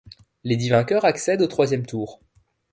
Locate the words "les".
0.43-0.55